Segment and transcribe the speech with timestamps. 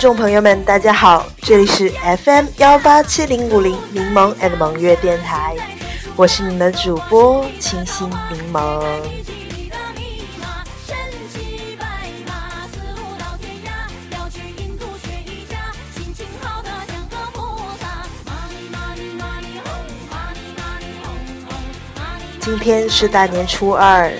[0.00, 1.90] 听众朋友们，大家好，这里是
[2.24, 5.54] FM 幺八七零五零柠檬 and 萌月电台，
[6.16, 8.82] 我是你们的主播清新柠檬。
[22.40, 24.10] 今天是大年初二，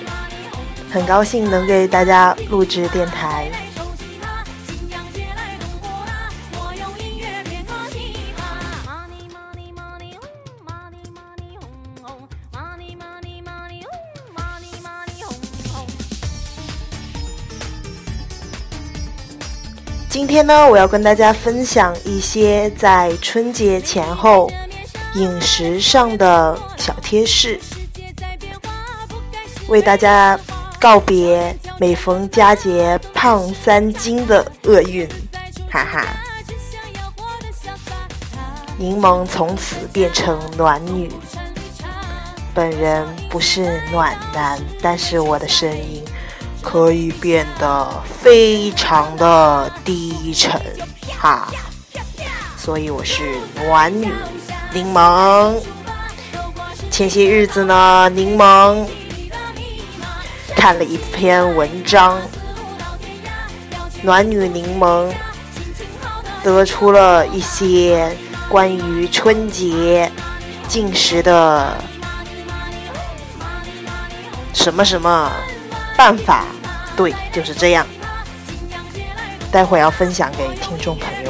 [0.92, 3.50] 很高兴能给大家录制电台。
[20.40, 24.50] 今天呢，我要跟大家分享一些在春节前后
[25.14, 27.60] 饮食上的小贴士，
[29.68, 30.40] 为大家
[30.80, 35.06] 告别每逢佳节胖三斤的厄运，
[35.70, 36.06] 哈哈！
[38.78, 41.12] 柠檬从此变成暖女，
[42.54, 46.02] 本人不是暖男，但是我的声音。
[46.62, 50.60] 可以变得非常的低沉，
[51.18, 51.48] 哈，
[52.56, 54.12] 所以我是暖女
[54.72, 55.58] 柠檬。
[56.90, 58.86] 前些日子呢，柠檬
[60.54, 62.20] 看了一篇文章，
[64.02, 65.10] 暖女柠檬
[66.42, 68.14] 得出了一些
[68.48, 70.10] 关于春节
[70.68, 71.74] 进食的
[74.52, 75.32] 什么什么。
[76.00, 76.46] 办法，
[76.96, 77.86] 对，就是这样。
[79.52, 81.29] 待会要分享给听众朋友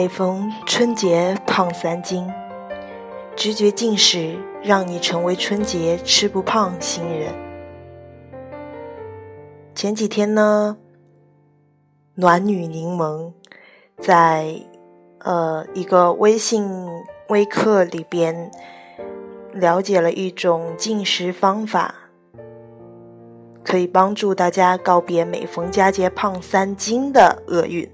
[0.00, 2.26] 每逢春节胖三斤，
[3.36, 7.30] 直觉进食让你成为春节吃不胖新人。
[9.74, 10.78] 前几天呢，
[12.14, 13.30] 暖女柠檬
[13.98, 14.62] 在
[15.18, 16.66] 呃一个微信
[17.28, 18.50] 微课里边
[19.52, 21.94] 了解了一种进食方法，
[23.62, 27.86] 可以帮助大家告别每逢佳节胖三斤的厄运。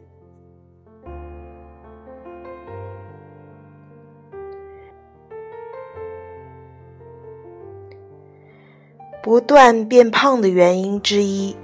[9.26, 11.56] 不断变胖的原因之一，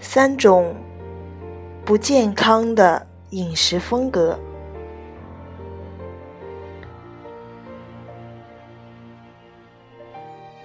[0.00, 0.74] 三种
[1.84, 4.40] 不健康的饮食风格。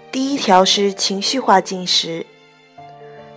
[0.09, 2.25] 第一条是情绪化进食，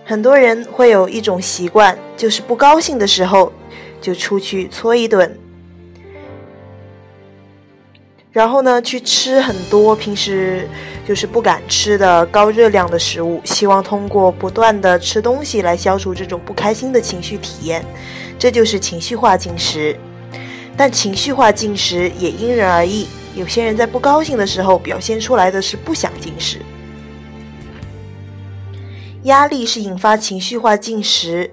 [0.05, 3.51] 很多人会有一种习惯，就是不高兴的时候
[3.99, 5.37] 就出去搓一顿。
[8.31, 10.65] 然后呢，去吃很多平时
[11.05, 17.83] 就是不敢吃的高热量的食物，希望通过不断的吃东西来消除这种不开心的情绪体验，
[18.39, 19.97] 这就是情绪化进食。
[20.77, 23.05] 但情绪化进食也因人而异，
[23.35, 26.59] 有些人在不高兴的时候表现出来的是不想进食。
[29.23, 31.51] 压力是引发情绪化进食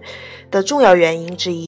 [0.48, 1.66] 的重要原因之一。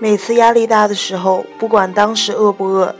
[0.00, 2.94] 每次压力大的时候，不管当时饿不饿，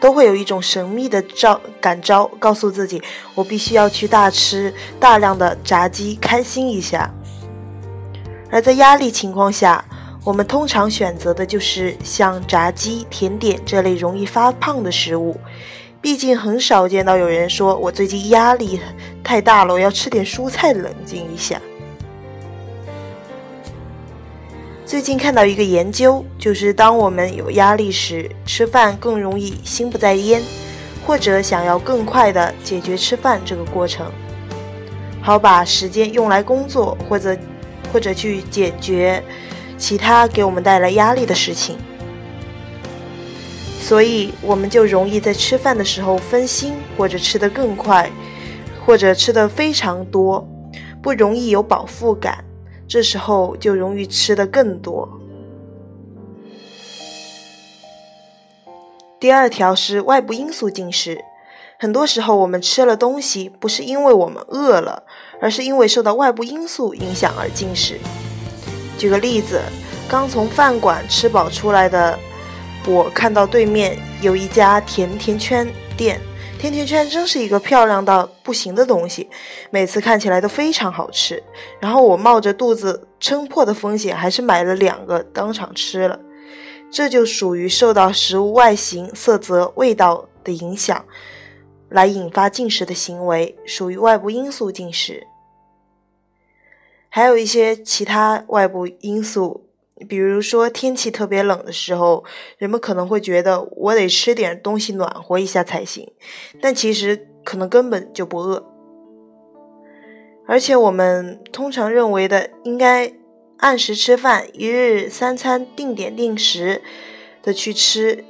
[0.00, 3.00] 都会有一种神秘的召感召，告诉自己
[3.36, 7.08] 我必须要去大吃大量的炸鸡，开心一下。
[8.50, 9.84] 而在压力情况下，
[10.24, 15.38] 我们通常选择的就是像炸鸡、甜点这类容易发胖的食物。
[16.00, 18.80] 毕竟很少见到有人说我最近压力
[19.22, 21.60] 太大了，我要吃点蔬菜冷静一下。
[24.90, 30.42] 最近看到一个研究，就是当我们有压力时，吃饭更容易心不在焉，
[31.06, 34.10] 或者想要更快的解决吃饭这个过程，
[35.22, 37.38] 好把时间用来工作，或者
[37.92, 39.22] 或者去解决
[39.78, 41.76] 其他给我们带来压力的事情，
[43.80, 48.10] 所以我们就容易在吃饭的时候分心，或者吃得更快，
[48.84, 50.44] 或者吃得非常多。
[51.00, 52.44] 不容易有饱腹感，
[52.90, 55.08] 这时候就容易吃的更多。
[59.20, 61.24] 第二条是外部因素进食，
[61.78, 65.04] 很多时候我们吃了东西，不是因为我们饿了，
[65.40, 67.96] 而是因为受到外部因素影响而进食。
[68.98, 69.60] 举个例子，
[70.08, 72.18] 刚从饭馆吃饱出来的
[72.88, 75.64] 我，看到对面有一家甜甜圈
[75.96, 76.20] 店，
[76.60, 79.30] 甜甜圈真是一个漂亮到不行的东西，
[79.70, 81.42] 每次看起来都非常好吃。
[81.80, 86.20] 然后我冒着肚子撑破的风险，还是买了两个当场吃了。
[86.90, 91.02] 这就属于受到食物外形、色泽、味道的影响，
[91.88, 95.26] 来引发进食的行为，属于外部因素进食。
[97.08, 99.69] 还有一些其他外部因素，
[100.08, 102.24] 比如说天气特别冷的时候，
[102.58, 106.10] 人们可能会觉得我得吃点东西暖和一下才行，
[106.60, 108.64] 但其实可能根本就不饿。
[110.46, 113.12] 而且我们通常认为的应该。
[113.62, 116.80] 按时吃饭，一日三餐定点定时
[117.42, 118.24] 的去吃，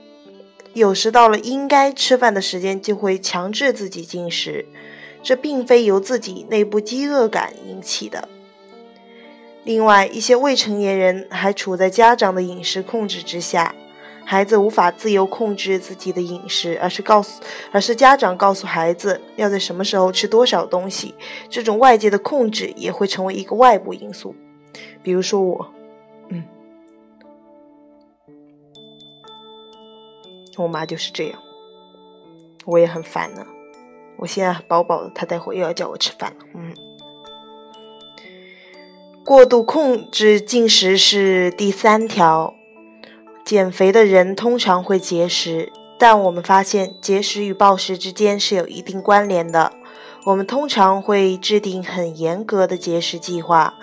[0.74, 4.66] 有时到了应该吃饭的时间，就会强制自己进食，
[5.22, 8.28] 这并非由自己内部饥饿感引起的。
[9.64, 13.74] 另外，一些未成年人还处在家长的饮食控制之下，
[14.24, 21.14] 孩子无法自由控制自己的饮食，而是告诉，而是家长告诉孩子要在什么时候吃多少东西，
[21.48, 24.34] 这种外界的控制也会成为一个外部因素。
[25.02, 25.70] 比如说我，
[26.28, 26.44] 嗯，
[30.56, 31.38] 我妈就是这样，
[32.64, 33.46] 我也很烦呢。
[34.16, 36.46] 我现在饱饱的，她待会又要叫我吃饭了。
[36.54, 36.74] 嗯，
[39.30, 42.56] 过度控制进食是第三条。
[43.44, 49.72] 减肥的人通常会节食，但我们发现节食与暴食之间是有一定关联的。
[50.24, 53.74] 我们通常会制定很严格的节食计划。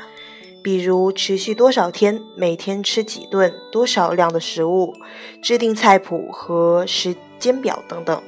[0.61, 4.93] 比如持续多少天，每天吃几顿，多少量的食物，
[5.41, 8.21] 制定菜谱和时间表等等。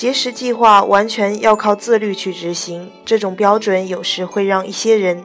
[0.00, 5.22] 节食计划完全要靠自律去执行，这种标准有时会让一些人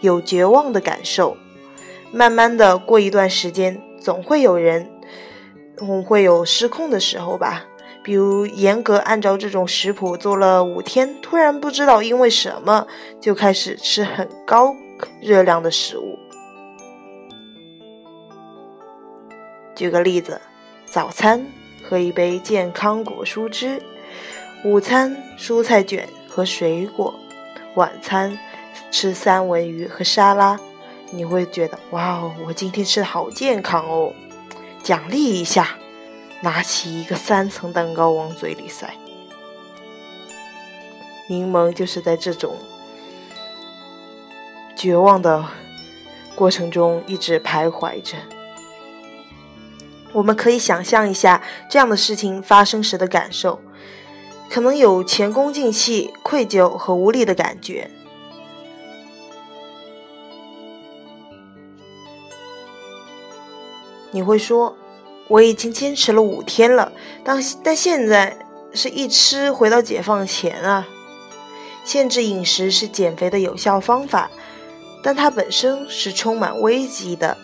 [0.00, 1.36] 有绝望的感受。
[2.10, 4.90] 慢慢的，过一段时间，总会有人
[6.04, 7.66] 会有失控的时候吧。
[8.02, 12.84] 比如严格按照这种食谱做了五天，突然不知道因为什么
[13.20, 14.74] 就开始吃很高
[15.22, 16.18] 热量的食物。
[19.76, 20.40] 举个例子，
[20.84, 21.46] 早餐
[21.88, 23.80] 喝一杯健康果蔬汁，
[24.64, 27.14] 午餐蔬菜卷和水果，
[27.74, 28.38] 晚餐
[28.90, 30.58] 吃三文鱼和沙拉，
[31.10, 34.12] 你会觉得哇哦，我今天吃的好健康哦，
[34.82, 35.76] 奖励一下。
[36.42, 38.92] 拿起一个三层蛋糕往嘴里塞，
[41.30, 42.54] 柠檬就是在这种
[44.76, 45.42] 绝望的
[46.34, 48.18] 过程中一直徘徊着。
[50.12, 53.58] 我们可以想象一下这样的事情发生时的感受，
[54.50, 57.90] 可能有前功尽弃、愧疚和无力的感觉。
[64.10, 64.76] 你会说。
[65.28, 66.92] 我已经坚持了五天了，
[67.24, 68.38] 但但现在
[68.72, 70.86] 是一吃回到解放前啊！
[71.84, 74.30] 限制饮食是减肥的有效方法，
[75.02, 77.36] 但它本身是充满危机的，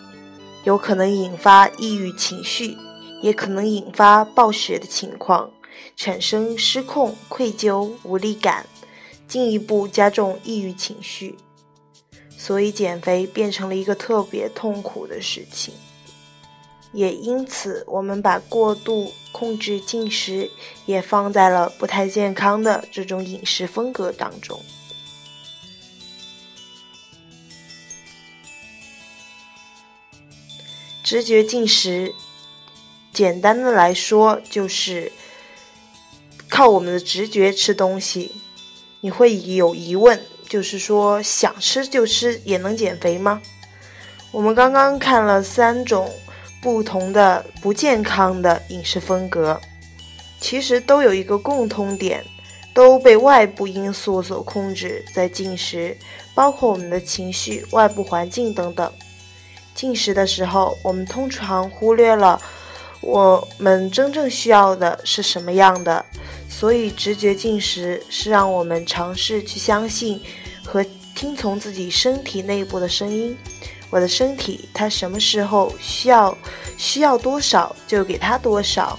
[0.63, 2.77] 有可能引发抑郁情绪，
[3.21, 5.51] 也可能引发暴食的情况，
[5.95, 8.65] 产生失控、愧疚、无力感，
[9.27, 11.35] 进一步加重抑郁情绪，
[12.37, 15.73] 所以减肥变成了一个特别痛苦的事情。
[16.91, 20.51] 也因此，我们把过度控制进食
[20.85, 24.61] 也放在了不太健康的这种饮食风格当中。
[31.03, 32.13] 直觉进食，
[33.11, 35.11] 简单的来说就是
[36.53, 38.31] 靠我们的直觉吃东西。
[39.01, 43.41] 你会有疑问，就是说想吃就吃也能减肥吗？
[44.31, 46.07] 我们刚刚看了三种。
[46.61, 49.59] 不同的不健康的饮食风格，
[50.39, 52.23] 其实都有一个共通点，
[52.73, 55.97] 都被外部因素所控制在进食，
[56.33, 58.89] 包括我们的情绪、外部环境等等。
[59.75, 62.41] 进食的时候，我们通常忽略了
[63.01, 66.05] 我们真正需要的是什么样的，
[66.53, 70.21] 所以直觉进食是让我们尝试去相信
[70.63, 73.35] 和听从自己身体内部的声音。
[73.89, 76.37] 我的身体，它什么时候需要
[76.77, 78.97] 需要多少就给它多少，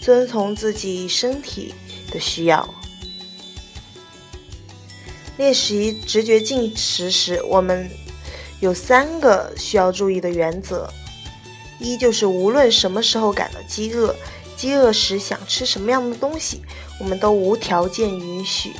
[0.00, 1.72] 遵从自己身体
[2.10, 2.68] 的需要。
[5.36, 7.88] 练习直觉进食时，我们
[8.58, 10.92] 有三个需要注意的原则：
[11.78, 14.14] 一就是无论什么时候感到饥饿，
[14.60, 16.60] 饥饿时想吃什么样的东西，
[16.98, 18.72] 我们都无条件允许；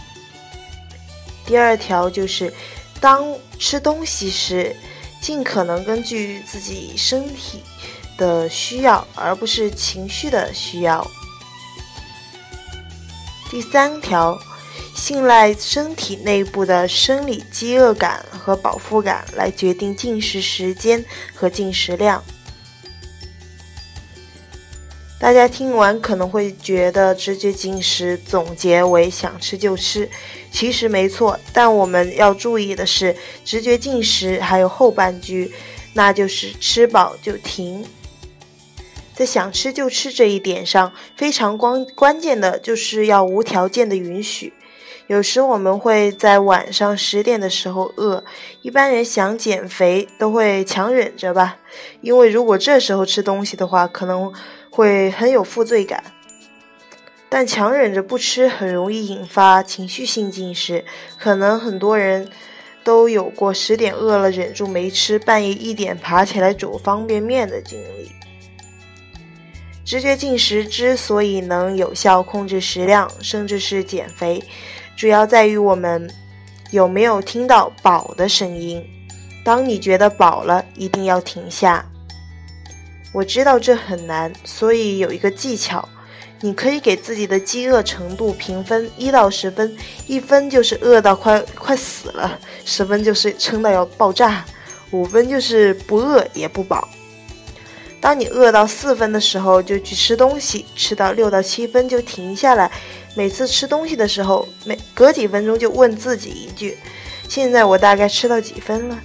[1.47, 2.53] 第二条就是，
[3.01, 3.25] 当
[3.59, 4.77] 吃东西时，
[5.23, 7.63] 尽可能根据自己身体
[8.19, 11.03] 的需要，而不是情绪的需要；
[13.51, 14.39] 第三条。
[14.93, 21.03] 信赖身体内部的生理饥饿感和饱腹感来决定进食时间
[21.35, 22.23] 和进食量。
[25.21, 30.09] 大家听完可能会觉得直觉进食总结为想吃就吃，
[30.51, 31.39] 其实没错。
[31.53, 35.53] 但我们要注意的是，直觉进食还有后半句，
[35.93, 37.85] 那就是吃饱就停。
[39.13, 44.55] 在想吃就吃这一点上，非常关关键的就是要无条件的允许。
[45.07, 48.25] 有时我们会在晚上十点的时候饿，
[48.63, 51.59] 一般人想减肥都会强忍着吧，
[52.01, 54.33] 因为如果这时候吃东西的话，可能
[54.81, 56.03] 会很有负罪感。
[57.29, 60.85] 但强忍着不吃很容易引发情绪性进食，
[61.19, 62.27] 可能很多人
[62.83, 68.11] 都有过十点饿了忍住没吃，半夜一点爬起来煮方便面的经历。
[69.85, 74.43] 直觉进食之所以能有效控制食量，甚至是减肥。
[74.97, 76.09] 主要在于我们
[76.71, 78.85] 有没有听到饱的声音。
[79.45, 81.90] 当你觉得饱了，一定要停下。
[83.13, 85.89] 我知道这很难，所以有一个技巧，
[86.41, 89.77] 你可以给自己的饥饿程度评分一到十分，
[90.07, 94.45] 一分就是饿到快快死了，十分就是撑到要爆炸，
[94.93, 96.89] 五分就是不饿也不饱。
[98.01, 102.71] 当你饿到四分的时候，就去吃东西；吃到六到七分就停下来。
[103.17, 106.79] 每次吃东西的时候，每隔几分钟就问自己一句
[107.29, 108.99] ：“现在我大概吃到几分了？”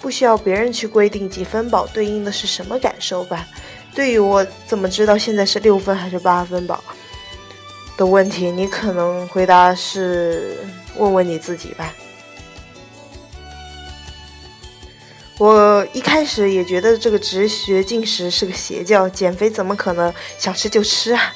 [0.00, 3.46] 不需要别人去规定几分饱对应的是什么感受吧？
[3.94, 6.82] 对于我怎么知道现在是六分还是八分饱
[7.96, 10.58] 的问题，你可能回答是
[10.96, 11.92] 问问你自己吧。
[15.38, 21.32] 我一开始也觉得这个直觉进食是个邪教，减肥怎么可能想吃就吃啊？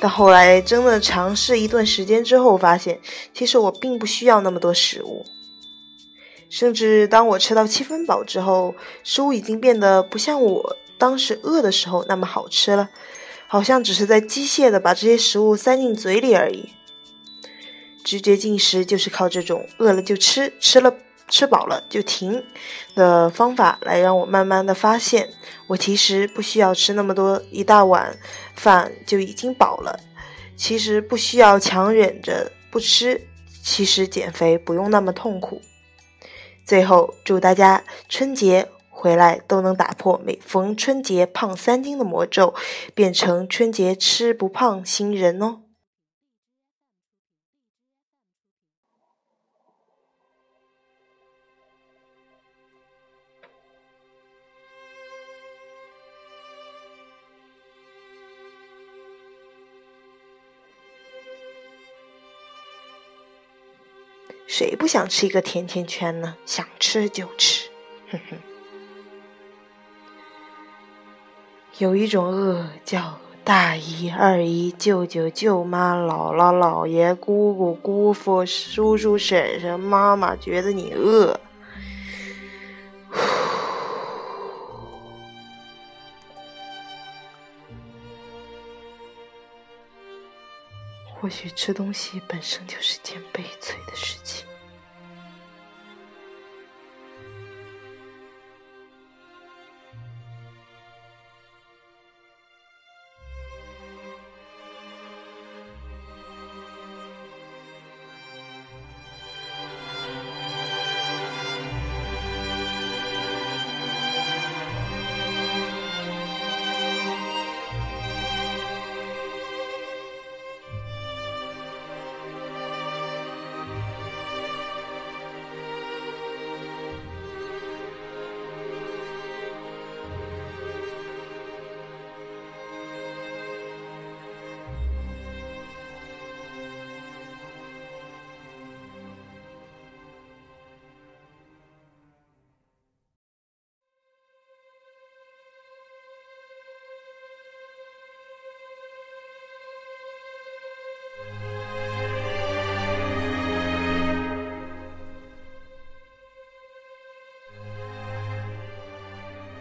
[0.00, 2.98] 但后来真的尝试一段时间之后，发现
[3.32, 5.24] 其实我并不需要那么多食物。
[6.52, 12.90] 甚至当我吃到七分饱之后，食物已经变得不像我当时饿的时候那么好吃了，
[13.46, 16.68] 好像只是在机械的把这些食物塞进嘴里而已。
[18.04, 20.94] 直觉进食就是靠这种饿了就吃，吃了。
[21.28, 22.44] 吃饱了就停
[22.94, 25.30] 的方法，来让我慢慢的发现，
[25.66, 28.14] 我其实不需要吃那么多，一大碗
[28.54, 29.98] 饭就已经饱了。
[30.56, 33.18] 其实不需要强忍着不吃，
[33.64, 35.62] 其实减肥不用那么痛苦。
[36.64, 42.54] 最后，祝大家春节回来都能打破每逢春节胖三斤的魔咒，
[42.94, 45.58] 变成春节吃不胖新人哦。
[64.52, 66.36] 谁不想吃一个甜甜圈呢？
[66.44, 67.70] 想吃就吃，
[68.10, 68.36] 哼哼。
[71.78, 81.40] 有一种饿叫大姨、二姨、舅舅、舅妈、姥姥、姥爷、姑姑、姑父、叔叔、婶婶、妈妈觉得你饿，
[91.32, 94.51] 许吃东西本身就是件悲催的事情。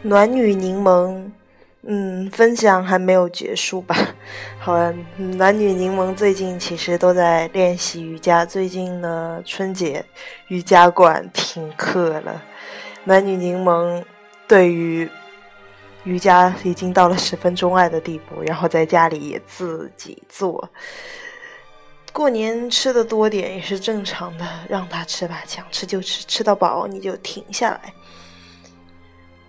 [0.03, 1.29] 暖女柠檬，
[1.83, 3.95] 嗯，分享还没有结束吧？
[4.57, 8.43] 好了，暖女柠檬最近其实都在练习瑜伽。
[8.43, 10.03] 最近呢，春节
[10.47, 12.41] 瑜伽馆停课了，
[13.03, 14.03] 暖女柠檬
[14.47, 15.07] 对于
[16.03, 20.67] 瑜伽已经到了十分钟爱的地步，然后在家里也自己做。
[22.11, 27.93] 过年吃的多点也是正常的，让他吃吧，想吃就吃，吃到饱你就停下来。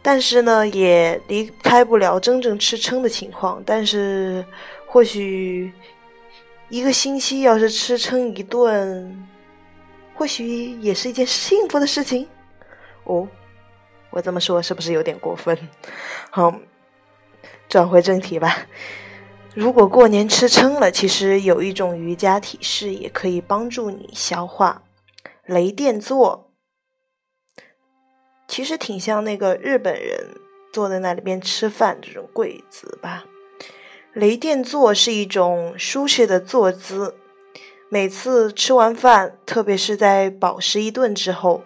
[0.05, 3.63] 但是呢，也离开不了真正吃撑的情况。
[3.65, 4.45] 但是，
[4.87, 5.73] 或许
[6.69, 9.27] 一个星期要是吃撑一顿，
[10.15, 12.27] 或许也是一件幸福的事情。
[13.05, 13.29] 哦，
[14.11, 15.57] 我这么说是不是有点过分？
[16.31, 16.53] 好，
[17.69, 18.67] 转回正题吧。
[19.55, 24.83] 如果过年吃撑了，其实有一种瑜伽体式也可以帮助你消化，
[25.47, 26.52] 雷电坐。
[28.53, 30.37] 其实挺像那个日本人
[30.71, 33.25] 坐在那里边吃饭这种跪姿吧。
[34.13, 37.15] 雷电坐是一种舒适的坐姿，
[37.89, 41.63] 每次吃完饭，特别是在饱食一顿之后，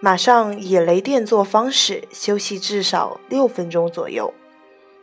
[0.00, 4.32] 马上以雷电坐方式休息至少六分钟左右，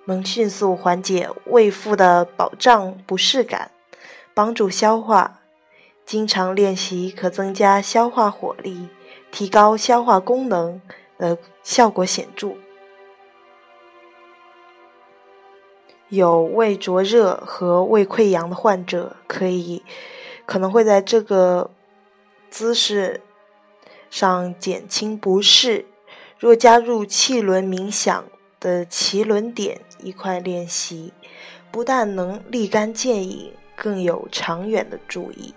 [0.05, 3.69] 能迅速缓解胃腹的饱胀不适感，
[4.33, 5.41] 帮助消化。
[6.07, 8.89] 经常练习可增加消化火力，
[9.31, 10.81] 提高消化功能。
[11.17, 12.55] 的效果显著，
[16.09, 19.83] 有胃灼热和胃溃疡的患者可以
[20.45, 21.71] 可能会在这个
[22.49, 23.21] 姿势
[24.09, 25.85] 上减轻不适。
[26.37, 28.25] 若加入气轮冥想
[28.59, 31.13] 的脐轮点一块练习，
[31.71, 35.53] 不但能立竿见影，更有长远的注意。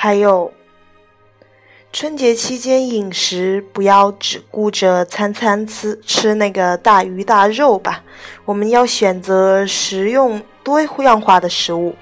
[0.00, 0.52] 还有，
[1.92, 8.04] 春节期间饮食不要只顾着餐餐吃吃那个大鱼大肉吧，
[8.44, 11.96] 我们要选择食用多样化的食物，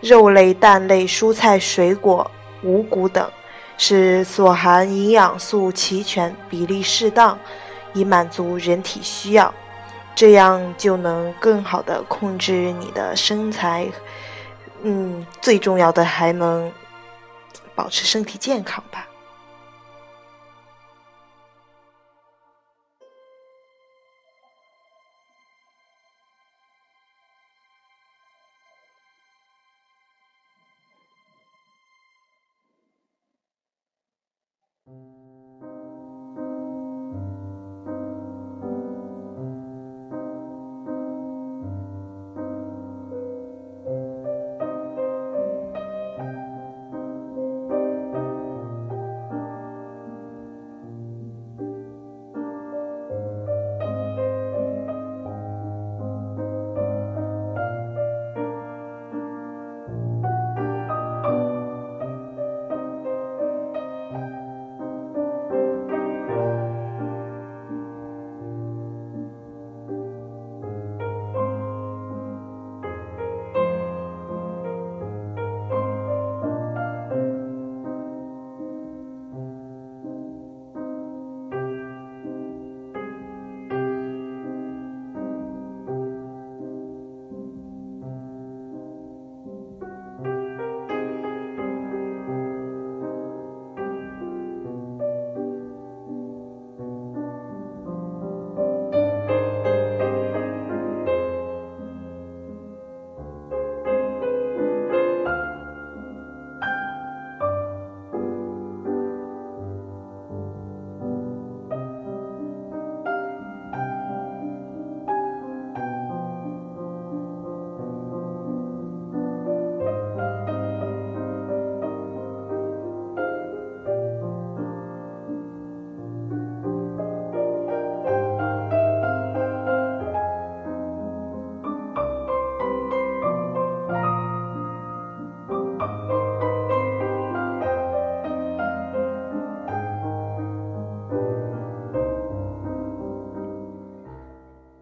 [0.00, 2.28] 肉类、蛋类、蔬菜、水果、
[2.64, 3.30] 五谷等，
[3.78, 7.38] 使所含营养素齐全、比例适当，
[7.92, 9.54] 以满足人体需要，
[10.16, 13.86] 这样就能更好的控制你的身材。
[14.82, 16.72] 嗯，最重要的还能。
[17.74, 19.08] 保持身体健康吧。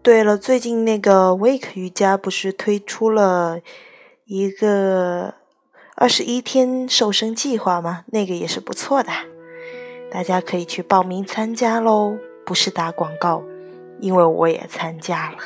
[0.03, 3.61] 对了，最近那个 Wake 瑜伽不是推出了
[4.25, 5.35] 一个
[5.95, 8.03] 二十一天瘦身计划吗？
[8.07, 9.09] 那个也是不错的。
[10.11, 13.43] 大家可以去报名参加喽，不是打广告，
[14.01, 15.37] 因为我也参加了。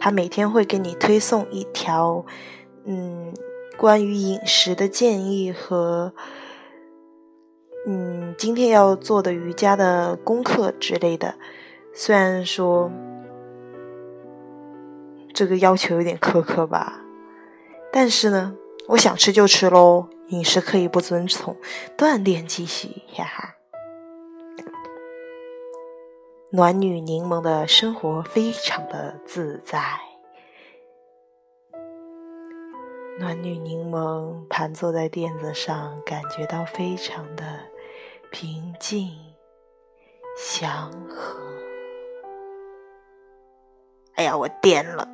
[0.00, 2.26] 他每天会给你推送一条，
[2.84, 3.32] 嗯，
[3.76, 6.12] 关于饮食的建议和，
[7.86, 11.36] 嗯，今天要做的瑜伽的功课之类的。
[11.92, 12.90] 虽然说
[15.34, 17.00] 这个要求有点苛刻吧，
[17.92, 21.56] 但是呢，我想吃就吃喽，饮食可以不遵从，
[21.98, 23.54] 锻炼继续，哈哈。
[26.52, 29.82] 暖女柠檬的生活非常的自在，
[33.18, 37.44] 暖女柠檬盘坐在垫子上，感觉到非常的
[38.30, 39.10] 平静、
[40.38, 41.40] 祥和。
[44.14, 45.08] 哎呀，我颠了，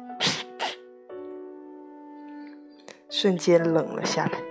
[3.11, 4.50] 瞬间冷了下来。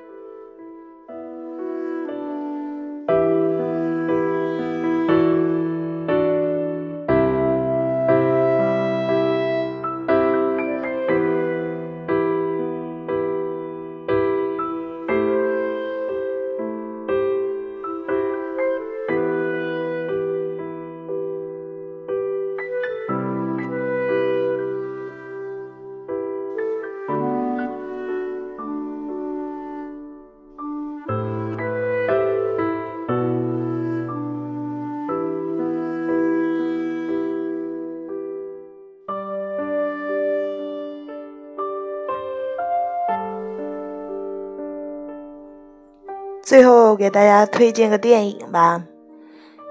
[46.50, 48.82] 最后给大家推荐个电影吧，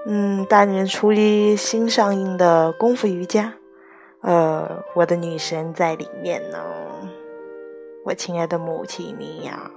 [0.07, 3.53] 嗯，大年初一新上映的《功夫瑜伽》，
[4.29, 6.57] 呃，我的女神在里面呢，
[8.05, 9.69] 我亲爱的母亲米娅。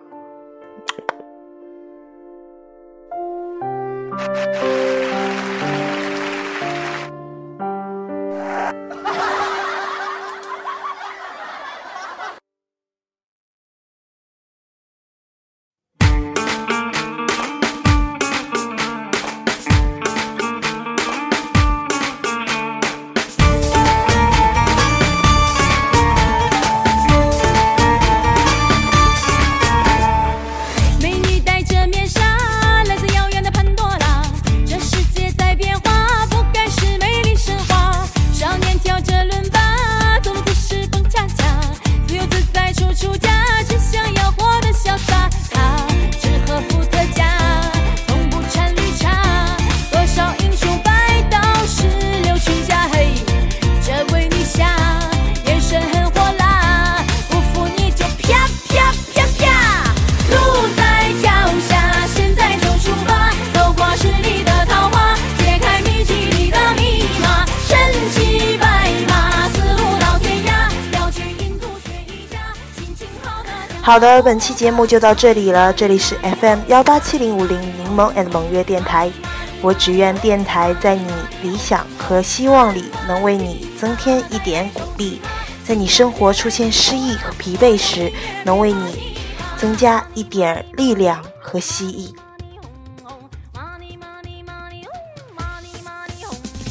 [73.92, 75.70] 好的，本期节目就到这里了。
[75.70, 79.12] 这里是 FM 幺八七零五零柠檬 and 萌月电台。
[79.61, 85.20] 我只愿电台在你理想和希望里能为你增添一点鼓励，
[85.62, 88.11] 在你生活出现失意和疲惫时，
[88.46, 89.14] 能为你
[89.59, 92.14] 增加一点力量和希冀。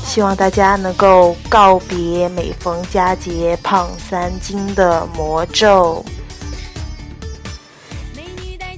[0.04, 6.04] 希望大家能够告别每逢佳节胖三斤的魔咒。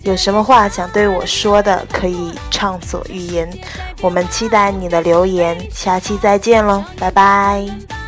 [0.04, 3.50] 有什么话想对我说的，可以畅所欲言。
[4.02, 8.03] 我们期待你的留言，下期再见喽，拜拜。